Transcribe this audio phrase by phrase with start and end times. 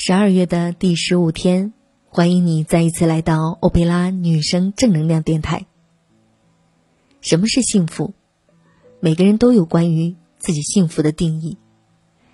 [0.00, 1.72] 十二月的第十五天，
[2.06, 5.66] 欢迎你再一次来到欧贝拉女生正能量电台。
[7.20, 8.14] 什么是幸福？
[9.00, 11.58] 每个人都有关于自己幸福的定义。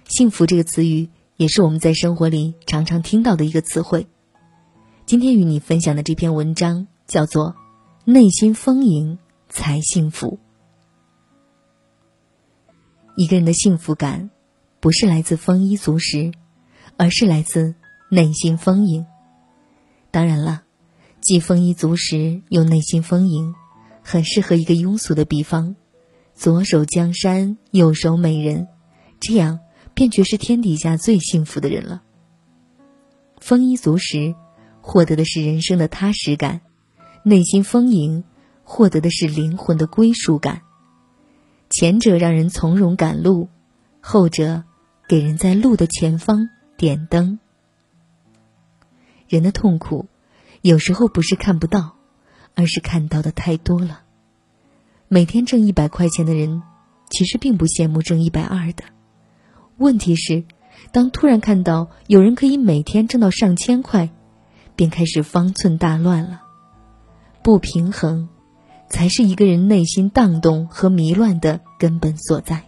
[0.04, 4.08] 幸福这个词语，也是我们在生活里常常听到的一个词汇。
[5.06, 7.52] 今天与你分享的这篇文章叫做
[8.04, 9.18] 《内心丰盈
[9.48, 10.38] 才幸福》。
[13.16, 14.28] 一个人的幸福感，
[14.80, 16.30] 不是来自丰衣足食，
[16.96, 17.74] 而是来自
[18.10, 19.06] 内心丰盈。
[20.10, 20.62] 当然了，
[21.20, 23.54] 既丰衣足食又内心丰盈，
[24.02, 25.74] 很适合一个庸俗的比方：
[26.34, 28.68] 左手江山，右手美人，
[29.20, 29.60] 这样
[29.94, 32.02] 便觉是天底下最幸福的人了。
[33.40, 34.34] 丰衣足食，
[34.80, 36.60] 获得的是人生的踏实感；
[37.24, 38.22] 内心丰盈，
[38.62, 40.62] 获得的是灵魂的归属感。
[41.70, 43.48] 前者让人从容赶路，
[44.00, 44.62] 后者
[45.08, 46.48] 给人在路的前方
[46.84, 47.38] 点灯。
[49.26, 50.04] 人的痛苦，
[50.60, 51.94] 有时候不是看不到，
[52.54, 54.02] 而是看到的太多了。
[55.08, 56.62] 每天挣一百块钱的人，
[57.08, 58.84] 其实并不羡慕挣一百二的。
[59.78, 60.44] 问题是，
[60.92, 64.10] 当突然看到有人可以每天挣到上千块，
[64.76, 66.42] 便开始方寸大乱了。
[67.42, 68.28] 不平衡。
[68.90, 72.64] 才是一个人内心荡动和迷乱的根本所在。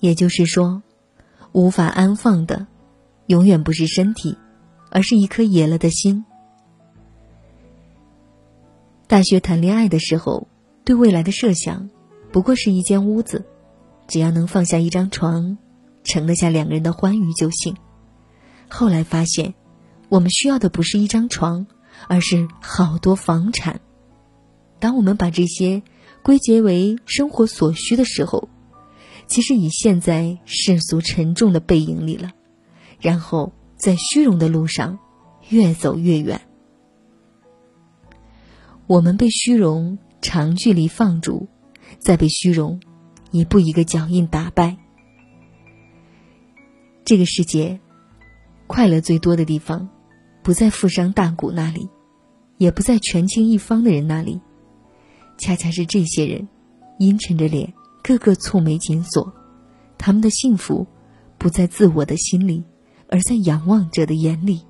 [0.00, 0.82] 也就是说，
[1.56, 2.66] 无法安放的，
[3.28, 4.36] 永远不是身体，
[4.90, 6.22] 而是一颗野了的心。
[9.06, 10.48] 大学谈恋爱的时候，
[10.84, 11.88] 对未来的设想，
[12.30, 13.42] 不过是一间屋子，
[14.06, 15.56] 只要能放下一张床，
[16.04, 17.74] 盛得下两个人的欢愉就行。
[18.68, 19.54] 后来发现，
[20.10, 21.66] 我们需要的不是一张床。
[22.08, 23.80] 而是好多房产。
[24.78, 25.82] 当我们把这些
[26.22, 28.50] 归结为生活所需的时候，
[29.26, 32.32] 其实已陷在世俗沉重的背影里了，
[33.00, 34.98] 然后在虚荣的路上
[35.48, 36.40] 越走越远。
[38.86, 41.48] 我们被虚荣长距离放逐，
[41.98, 42.80] 再被虚荣
[43.30, 44.76] 一步一个脚印打败。
[47.04, 47.80] 这个世界，
[48.66, 49.88] 快乐最多的地方。
[50.42, 51.88] 不在富商大贾那里，
[52.56, 54.40] 也不在权倾一方的人那里，
[55.38, 56.46] 恰恰是这些人，
[57.00, 57.74] 阴沉着脸，
[58.06, 59.32] 个个蹙眉紧锁。
[59.98, 60.86] 他们的幸福，
[61.38, 62.62] 不在自我的心里，
[63.08, 64.62] 而在仰望者的眼里。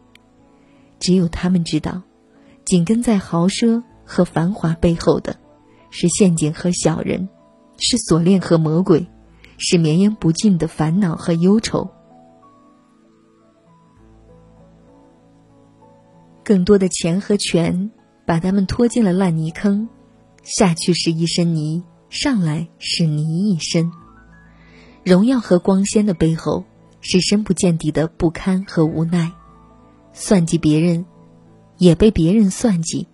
[0.99, 2.03] 只有他们知道，
[2.65, 5.37] 紧跟在豪奢和繁华背后的，
[5.91, 7.29] 是陷阱和小人，
[7.77, 9.07] 是锁链和魔鬼，
[9.59, 11.91] 是绵延不尽的烦恼和忧愁。
[16.43, 17.91] 更多的钱和权，
[18.25, 19.87] 把他们拖进了烂泥坑，
[20.43, 21.83] 下去是一身泥，
[22.19, 23.93] 上来是泥一身。
[25.05, 26.65] 荣耀和光鲜的背后，
[27.03, 29.31] 是深不见底的不堪和无奈。
[30.15, 31.05] 算计别人，
[31.77, 33.07] 也被别人算计；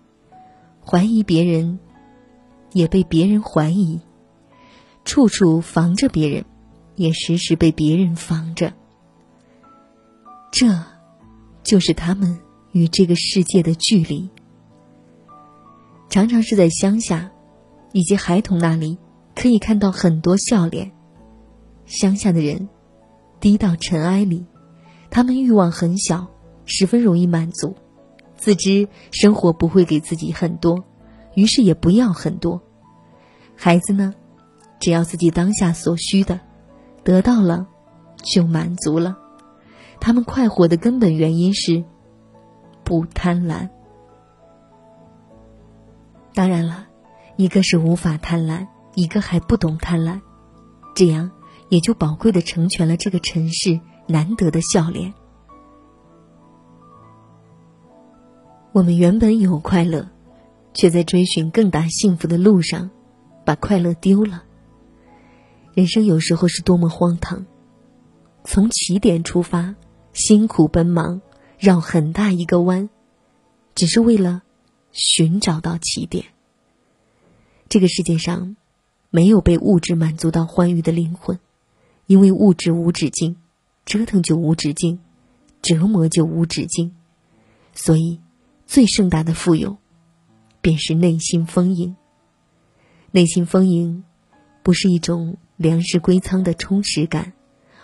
[0.79, 1.77] 怀疑别人，
[2.71, 3.99] 也被别人怀疑。
[5.03, 6.45] 处处防着别人，
[6.95, 8.73] 也时时被别人防着。
[10.49, 10.81] 这，
[11.61, 12.39] 就是他们。
[12.71, 14.27] 与这个世界的距离，
[16.09, 17.31] 常常是在乡下，
[17.93, 18.97] 以及孩童那里，
[19.33, 20.91] 可以看到很多笑脸。
[21.85, 22.67] 乡下的人，
[23.39, 24.45] 低到尘埃里，
[25.09, 26.27] 他们欲望很小，
[26.65, 27.73] 十分容易满足，
[28.35, 30.83] 自知生活不会给自己很多，
[31.35, 32.61] 于是也不要很多。
[33.55, 34.13] 孩子呢，
[34.79, 36.39] 只要自己当下所需的，
[37.03, 37.65] 得到了，
[38.17, 39.17] 就满足了。
[40.01, 41.83] 他们快活的根本原因是。
[42.85, 43.69] 不贪婪。
[46.33, 46.85] 当然了，
[47.35, 50.21] 一个是无法贪婪，一个还不懂贪婪，
[50.95, 51.31] 这样
[51.69, 55.13] 也就宝贵的成全了这个城市难得的笑脸。
[58.71, 60.09] 我们原本有快乐，
[60.73, 62.89] 却在追寻更大幸福的路上，
[63.45, 64.43] 把快乐丢了。
[65.73, 67.45] 人生有时候是多么荒唐，
[68.43, 69.75] 从起点出发，
[70.13, 71.21] 辛苦奔忙。
[71.59, 72.89] 绕很大一个弯，
[73.73, 74.41] 只是为了
[74.91, 76.25] 寻找到起点。
[77.73, 78.55] 这个世界上
[79.09, 81.39] 没有被物质满足到欢愉的灵魂，
[82.05, 83.37] 因为物质无止境，
[83.83, 84.99] 折腾就无止境，
[85.63, 86.93] 折磨就无止境。
[87.73, 88.19] 所以，
[88.67, 89.77] 最盛大的富有，
[90.61, 91.95] 便是内心丰盈。
[93.09, 94.03] 内心丰盈，
[94.61, 97.33] 不是一种粮食归仓的充实感，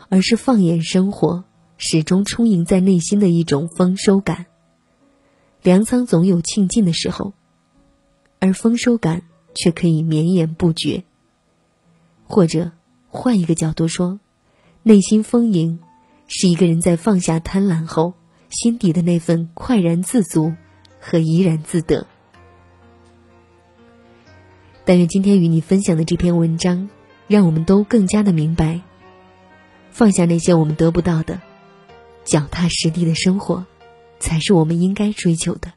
[0.09, 1.45] 而是放眼生活。
[1.77, 4.45] 始终充盈在内心的一种丰收感。
[5.63, 7.33] 粮仓总有庆尽的时候，
[8.37, 11.03] 而丰收感却可以绵延不绝。
[12.27, 12.71] 或者
[13.07, 14.19] 换一个角度说，
[14.83, 15.79] 内心丰盈，
[16.27, 18.13] 是一个人在放下贪婪后，
[18.49, 20.53] 心底的那份快然自足
[20.99, 22.05] 和怡然自得。
[24.85, 26.89] 但愿今天与你分享的这篇文章，
[27.27, 28.81] 让我们都更加的明白，
[29.91, 31.41] 放下那些我们得不到的，
[32.23, 33.65] 脚踏实地的生活，
[34.19, 35.73] 才是我们应该追求的。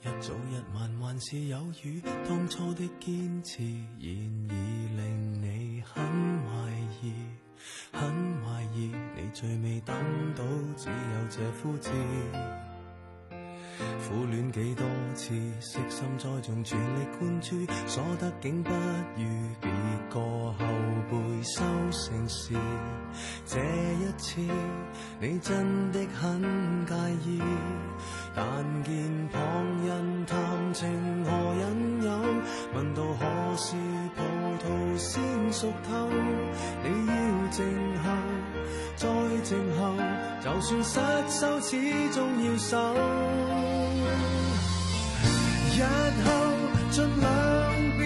[0.00, 3.66] 一早一晚还是有雨，当初的坚持，现
[3.98, 6.04] 已令你很
[6.44, 6.70] 怀
[7.02, 7.12] 疑，
[7.92, 8.00] 很
[8.40, 9.96] 怀疑你最未等
[10.36, 10.44] 到，
[10.76, 11.90] 只有这枯枝。
[14.08, 14.84] 苦恋几多
[15.14, 19.24] 次，悉心栽种，全力灌注，所得竟不如
[19.60, 19.70] 别
[20.10, 20.64] 个后
[21.10, 22.54] 辈收成时。
[23.44, 24.40] 这一次，
[25.20, 26.40] 你真的很
[26.86, 26.94] 介
[27.24, 27.40] 意，
[28.34, 28.44] 但
[28.84, 29.40] 见旁
[29.86, 32.10] 人谈情何引诱，
[32.74, 33.76] 问到何时
[34.14, 34.22] 葡
[34.58, 35.22] 萄先
[35.52, 36.08] 熟透，
[36.82, 37.64] 你要静
[38.02, 38.12] 候，
[38.96, 39.08] 再
[39.42, 39.94] 静候，
[40.54, 41.76] 就算失手，始
[42.12, 42.76] 终要守。
[45.76, 45.78] 日
[46.24, 46.26] 后
[46.90, 47.26] 尽量
[47.96, 48.02] 别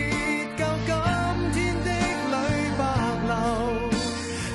[0.56, 1.88] 教今天的
[2.30, 2.34] 泪
[2.78, 2.80] 白
[3.26, 3.30] 流，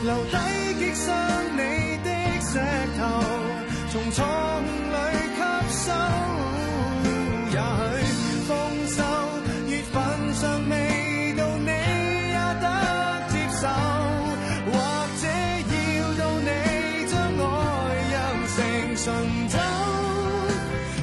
[0.03, 0.35] 留低
[0.79, 1.05] 击伤
[1.53, 1.59] 你
[2.03, 2.07] 的
[2.39, 2.51] 石
[2.97, 3.01] 头，
[3.91, 4.95] 从错误里
[5.35, 5.39] 吸
[5.89, 6.26] 收。
[19.27, 19.57] 成醇酒，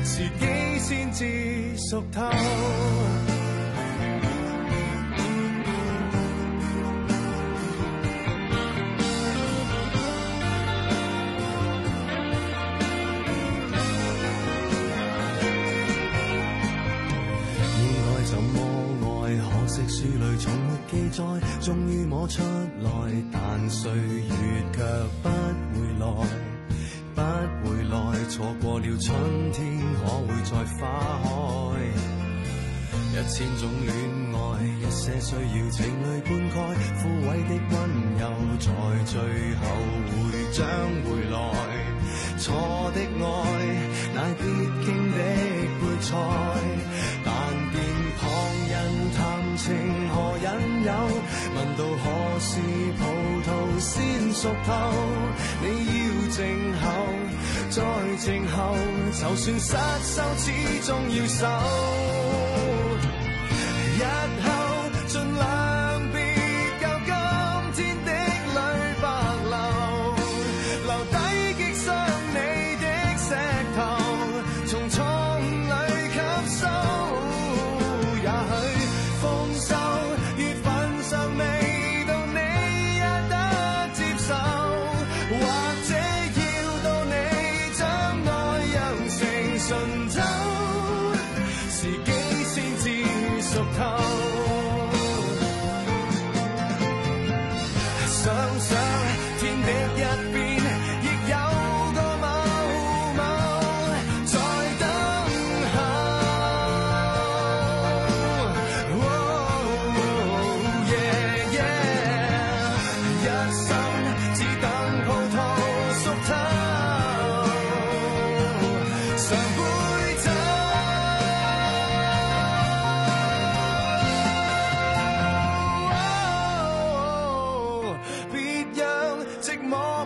[0.05, 0.45] 时机
[0.79, 1.77] 先至。
[1.77, 2.23] 熟透。
[17.71, 18.57] 现在怎么
[19.25, 19.37] 爱？
[19.37, 21.23] 可惜书里从没记载。
[21.61, 22.43] 终于摸出
[22.81, 22.91] 来，
[23.33, 24.33] 但岁月
[24.73, 24.83] 却
[25.23, 26.54] 不回来。
[28.29, 29.65] 错过了春天，
[29.97, 30.83] 可会再花
[31.23, 31.29] 开？
[33.13, 33.95] 一千种恋
[34.35, 34.37] 爱，
[34.81, 36.55] 一些需要情侣灌溉，
[37.01, 37.73] 枯萎的温
[38.19, 38.23] 柔，
[38.59, 38.67] 在
[39.05, 39.13] 最
[39.55, 39.63] 后
[40.11, 40.13] 会
[40.53, 40.59] 将
[41.05, 41.37] 回来。
[42.39, 42.45] 错
[42.93, 43.31] 的爱，
[44.15, 44.43] 乃必
[44.85, 45.17] 经的
[45.79, 46.11] 配菜，
[50.85, 50.93] 有，
[51.55, 52.61] 问到何时
[52.99, 53.03] 葡
[53.43, 53.49] 萄
[53.81, 54.71] 先熟透，
[55.63, 56.43] 你要静
[56.81, 56.87] 候，
[57.71, 57.83] 再
[58.19, 58.77] 静候，
[59.13, 60.53] 就算失手，始
[60.87, 62.54] 终要守。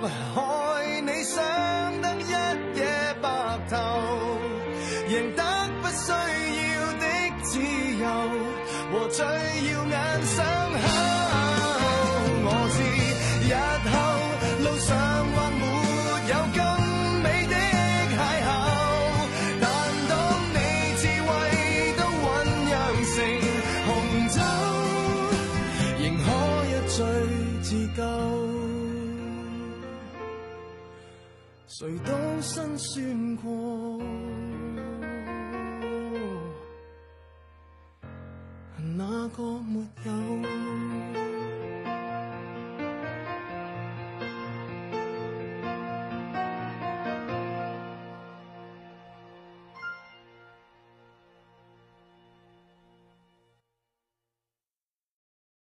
[0.07, 1.68] 害你想
[39.41, 40.28] 我没有